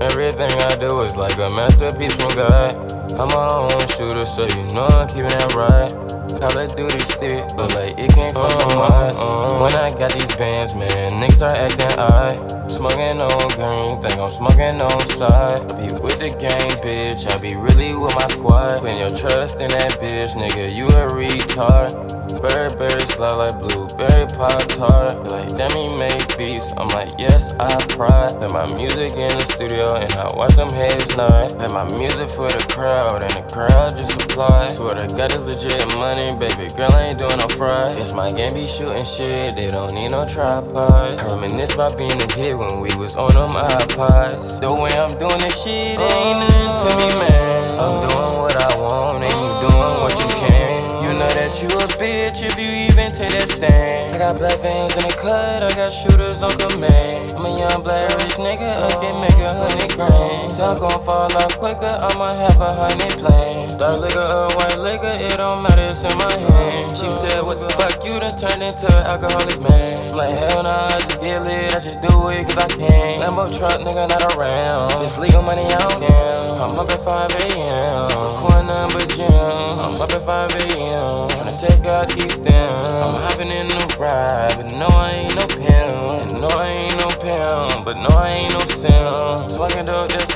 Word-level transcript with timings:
Everything 0.00 0.50
I 0.60 0.76
do 0.76 1.00
is 1.02 1.16
like 1.16 1.36
a 1.38 1.48
masterpiece 1.54 2.16
from 2.16 2.34
God. 2.34 2.94
I'm 3.18 3.28
my 3.28 3.48
own 3.52 3.86
shooter, 3.88 4.24
so 4.24 4.42
you 4.42 4.66
know 4.74 4.86
I'm 4.86 5.06
keeping 5.06 5.30
it 5.30 5.54
right. 5.54 5.92
Call 6.40 6.58
of 6.58 6.74
Duty 6.74 6.98
stick, 7.04 7.46
but 7.56 7.72
like 7.74 7.92
it 7.96 8.12
came 8.12 8.30
from 8.30 8.46
uh-huh. 8.46 9.08
some 9.08 9.52
eyes. 9.52 9.60
When 9.60 9.74
I 9.74 9.88
got 9.96 10.12
these 10.12 10.34
bands, 10.34 10.74
man, 10.74 11.10
niggas 11.22 11.36
start 11.36 11.54
acting 11.54 11.98
odd. 11.98 12.70
Smoking 12.70 13.20
on 13.20 13.48
green, 13.54 14.00
think 14.02 14.18
I'm 14.18 14.28
smoking 14.28 14.80
on 14.80 15.06
side. 15.06 15.62
Be 15.76 15.94
with 16.02 16.18
the 16.18 16.34
gang, 16.40 16.70
bitch. 16.82 17.30
I 17.30 17.38
be 17.38 17.54
really 17.54 17.94
with 17.94 18.14
my 18.16 18.26
squad. 18.26 18.80
Putting 18.80 18.98
your 18.98 19.10
trust 19.10 19.60
in 19.60 19.70
that 19.70 20.00
bitch, 20.00 20.34
nigga. 20.34 20.74
You 20.74 20.86
a 20.88 21.06
retard. 21.14 22.23
Burberry 22.44 23.06
slide 23.06 23.40
like 23.40 23.58
blueberry 23.58 24.26
pop 24.36 24.60
tart. 24.68 25.16
Like, 25.32 25.48
damn, 25.56 25.72
he 25.72 25.96
make 25.96 26.36
beats. 26.36 26.74
I'm 26.76 26.88
like, 26.88 27.08
yes, 27.16 27.54
I 27.58 27.72
pride. 27.96 28.36
Put 28.38 28.52
my 28.52 28.68
music 28.76 29.16
in 29.16 29.32
the 29.38 29.44
studio 29.44 29.88
and 29.96 30.12
I 30.12 30.28
watch 30.36 30.54
them 30.54 30.68
heads 30.68 31.16
nod. 31.16 31.56
Put 31.56 31.72
my 31.72 31.88
music 31.96 32.28
for 32.28 32.52
the 32.52 32.62
crowd 32.68 33.22
and 33.22 33.32
the 33.32 33.48
crowd 33.48 33.96
just 33.96 34.20
apply. 34.20 34.66
Swear 34.66 34.90
to 34.90 35.16
God, 35.16 35.32
it's 35.32 35.44
legit 35.48 35.88
money, 35.96 36.36
baby. 36.36 36.68
Girl, 36.76 36.92
I 36.92 37.08
ain't 37.08 37.18
doing 37.18 37.38
no 37.38 37.48
fraud. 37.48 37.96
It's 37.96 38.12
my 38.12 38.28
game, 38.28 38.52
be 38.52 38.66
shooting 38.66 39.04
shit. 39.04 39.56
They 39.56 39.66
don't 39.66 39.94
need 39.94 40.10
no 40.10 40.26
tripods. 40.28 41.16
I 41.16 41.40
reminisce 41.40 41.72
about 41.72 41.96
being 41.96 42.20
a 42.20 42.26
kid 42.26 42.58
when 42.58 42.78
we 42.80 42.94
was 42.94 43.16
on 43.16 43.32
them 43.32 43.56
iPods. 43.56 44.60
The 44.60 44.68
way 44.68 44.92
I'm 44.92 45.08
doing 45.16 45.40
this 45.40 45.64
shit 45.64 45.96
ain't 45.96 46.38
nothing 46.44 46.76
to 46.76 46.90
me, 46.92 47.08
man. 47.24 47.80
I'm 47.80 48.04
doing 48.04 48.32
what 48.36 48.56
I 48.60 48.76
want 48.76 49.24
and 49.24 49.53
you 51.64 51.78
a 51.80 51.88
bitch 51.96 52.44
if 52.44 52.54
you 52.60 52.68
even 52.92 53.08
take 53.08 53.32
that 53.32 53.48
stand. 53.48 54.12
I 54.12 54.18
got 54.18 54.36
black 54.36 54.60
veins 54.60 54.96
in 55.00 55.08
the 55.08 55.14
cut, 55.16 55.64
I 55.64 55.72
got 55.72 55.88
shooters 55.88 56.42
on 56.44 56.52
command. 56.60 57.32
I'm 57.32 57.46
a 57.46 57.52
young 57.56 57.80
black 57.82 58.12
rich 58.20 58.36
nigga, 58.36 58.68
I 58.68 58.92
can 59.00 59.16
make 59.24 59.38
a 59.40 59.48
hundred 59.48 59.96
grand. 59.96 60.52
So 60.52 60.68
I'm 60.68 60.78
gon' 60.78 61.00
fall 61.00 61.32
off 61.32 61.56
quicker, 61.56 61.88
I'ma 61.88 62.28
have 62.36 62.60
a 62.60 62.70
hundred 62.74 63.16
plans. 63.16 63.74
Dark 63.74 64.00
liquor 64.00 64.28
or 64.28 64.52
white 64.60 64.78
liquor, 64.78 65.14
it 65.16 65.36
don't 65.40 65.62
matter, 65.62 65.88
it's 65.88 66.04
in 66.04 66.16
my 66.18 66.32
hand. 66.32 66.92
She 66.92 67.08
said, 67.08 67.40
What 67.40 67.60
the 67.60 67.68
fuck, 67.80 68.04
you 68.04 68.20
done 68.20 68.36
turned 68.36 68.62
into 68.62 68.88
an 68.88 69.04
alcoholic 69.08 69.60
man. 69.60 70.10
I'm 70.10 70.16
like, 70.16 70.36
hell 70.36 70.62
nah, 70.62 70.94
I 70.94 70.98
just 71.00 71.20
get 71.20 71.40
lit, 71.42 71.74
I 71.74 71.80
just 71.80 72.00
do 72.04 72.12
it 72.28 72.44
cause 72.44 72.58
I 72.58 72.68
can. 72.68 73.24
Lambo 73.24 73.48
truck, 73.48 73.80
nigga, 73.80 74.08
not 74.08 74.36
around. 74.36 75.02
It's 75.02 75.16
legal 75.16 75.42
money, 75.42 75.64
I 75.64 75.78
don't 75.80 76.02
scam. 76.02 76.60
I'm 76.60 76.78
up 76.78 76.90
at 76.90 77.00
5 77.00 77.30
a.m. 77.40 78.04
gym. 79.16 79.30
I'm 79.30 80.00
up 80.00 80.12
at 80.12 80.22
5 80.22 80.50
a.m. 80.50 81.28
Tryna 81.28 81.60
take 81.60 81.84
out 81.86 82.08
these 82.08 82.32
stems. 82.34 82.92
I'm 82.92 83.14
hopping 83.14 83.50
in 83.50 83.68
the 83.68 83.96
ride, 83.98 84.54
but 84.56 84.72
no, 84.74 84.86
I 84.86 85.10
ain't 85.10 85.34
no 85.34 85.46
pimp. 85.46 86.32
And 86.32 86.40
no, 86.40 86.48
I 86.48 86.66
ain't 86.66 86.98
no 86.98 87.08
pimp, 87.22 87.84
but 87.84 87.96
no, 87.96 88.08
I 88.16 88.28
ain't 88.28 88.52
no 88.52 88.64
sim. 88.64 88.90
Swaggin' 89.54 89.88
up, 89.88 90.08
that's 90.10 90.34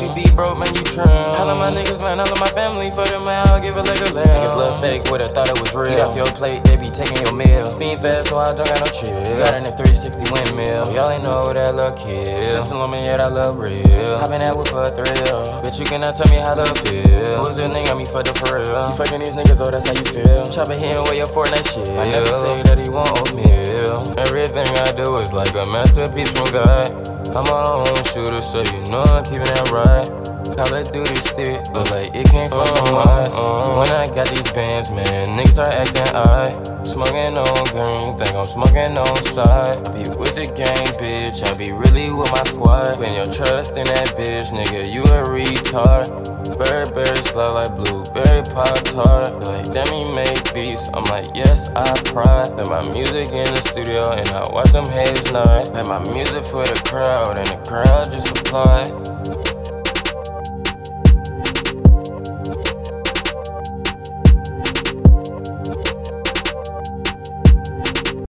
him. 0.00 0.16
You 0.16 0.24
be 0.24 0.30
broke, 0.34 0.58
man, 0.58 0.74
you 0.74 0.82
trim. 0.82 1.06
All 1.06 1.48
of 1.48 1.58
my 1.58 1.70
niggas, 1.70 2.02
man, 2.02 2.20
all 2.20 2.32
of 2.32 2.40
my 2.40 2.50
family, 2.50 2.90
for 2.90 3.04
them, 3.04 3.22
man, 3.24 3.46
I'll 3.48 3.60
give 3.60 3.76
it 3.76 3.84
like 3.84 4.00
a 4.00 4.10
lamb. 4.12 4.26
Niggas 4.26 4.56
love 4.56 4.80
fake, 4.80 5.04
would've 5.10 5.28
thought 5.28 5.48
it 5.48 5.60
was 5.60 5.74
real. 5.74 5.92
Eat 5.92 6.00
off 6.00 6.16
your 6.16 6.30
plate, 6.32 6.64
they 6.64 6.76
be 6.76 6.86
taking 6.86 7.20
your 7.22 7.32
meal. 7.32 7.64
Speed 7.64 7.98
fast, 8.00 8.28
so 8.30 8.38
I 8.38 8.54
don't 8.54 8.66
got 8.66 8.80
no 8.80 8.90
chill. 8.90 9.14
Got 9.38 9.54
in 9.54 9.68
a 9.68 9.72
360 9.76 10.30
windmill. 10.32 10.88
Y'all 10.92 11.10
ain't 11.10 11.24
know 11.24 11.44
that 11.52 11.74
love 11.74 11.96
kill. 11.96 12.24
Listen 12.24 12.78
on 12.78 12.90
me, 12.90 13.04
yeah, 13.04 13.18
that 13.18 13.32
love 13.32 13.58
real. 13.58 13.84
Hoppin' 14.18 14.40
that 14.42 14.56
whip 14.56 14.68
for 14.68 14.82
a 14.82 14.90
thrill. 14.90 15.44
Bitch, 15.62 15.78
you 15.78 15.86
cannot 15.86 16.16
tell 16.16 16.28
me 16.30 16.36
how 16.40 16.56
love 16.56 16.76
feel. 16.80 17.44
Who's 17.44 17.56
the 17.56 17.68
nigga 17.68 17.96
me 17.96 18.04
for 18.04 18.22
the 18.22 18.32
for 18.34 18.56
real? 18.56 18.86
You 18.86 18.94
fucking 18.96 19.20
these 19.20 19.34
niggas, 19.34 19.60
oh, 19.60 19.70
that's 19.70 19.86
how 19.86 19.92
you 19.94 20.04
feel. 20.04 20.46
Chopper 20.46 20.74
hitting 20.74 21.02
with 21.04 21.16
your 21.16 21.26
Fortnite 21.26 21.66
shit. 21.68 21.90
I 21.90 22.04
never 22.08 22.32
say 22.32 22.62
that 22.62 22.78
he 22.78 22.88
want 22.88 23.16
oatmeal. 23.18 24.02
Everything 24.18 24.68
I 24.78 24.92
do 24.92 25.16
is 25.18 25.32
like 25.32 25.54
a 25.54 25.64
masterpiece 25.70 26.32
from 26.32 26.50
God. 26.52 27.09
I'm 27.36 27.44
my 27.44 27.62
own 27.62 28.02
shooter, 28.04 28.42
so 28.42 28.58
you 28.58 28.82
know 28.90 29.02
I'm 29.02 29.22
keeping 29.22 29.46
that 29.46 29.70
right. 29.70 30.08
Call 30.56 30.74
of 30.74 30.90
Duty 30.90 31.14
stick, 31.20 31.62
but 31.72 31.88
like 31.90 32.10
it 32.12 32.28
came 32.28 32.46
from 32.46 32.66
some 32.66 32.94
eyes. 33.06 33.30
When 33.70 33.88
I 33.88 34.06
got 34.12 34.28
these 34.34 34.50
bands, 34.50 34.90
man, 34.90 35.38
niggas 35.38 35.52
start 35.52 35.70
acting 35.70 36.10
odd. 36.14 36.86
Smoking 36.86 37.38
on 37.38 37.64
green, 37.70 38.18
think 38.18 38.34
I'm 38.34 38.44
smoking 38.44 38.98
on 38.98 39.22
side. 39.22 39.78
Be 39.94 40.10
with 40.18 40.34
the 40.34 40.50
gang, 40.56 40.90
bitch. 40.98 41.46
I 41.46 41.54
be 41.54 41.70
really 41.70 42.12
with 42.12 42.32
my 42.32 42.42
squad. 42.42 42.98
When 42.98 43.14
your 43.14 43.26
trust 43.26 43.76
in 43.76 43.86
that 43.86 44.16
bitch, 44.18 44.50
nigga. 44.50 44.90
You 44.90 45.02
a 45.04 45.22
retard. 45.30 46.39
Burberry 46.60 47.22
slide 47.22 47.48
like 47.48 47.74
blueberry 47.74 48.42
pop 48.52 48.84
tart. 48.84 49.32
Like, 49.48 49.64
damn, 49.72 49.88
he 49.88 50.12
make 50.12 50.52
beats. 50.52 50.90
I'm 50.92 51.04
like, 51.04 51.28
yes, 51.34 51.70
I 51.74 51.98
pride. 52.02 52.54
Put 52.54 52.68
my 52.68 52.82
music 52.92 53.32
in 53.32 53.54
the 53.54 53.62
studio 53.62 54.04
and 54.12 54.28
I 54.28 54.44
watch 54.52 54.70
them 54.70 54.84
heads 54.84 55.32
nod. 55.32 55.72
Put 55.72 55.88
my 55.88 56.00
music 56.12 56.44
for 56.44 56.66
the 56.66 56.78
crowd 56.84 57.38
and 57.38 57.46
the 57.46 57.56
crowd 57.66 58.12
just 58.12 58.28
apply. 58.36 59.09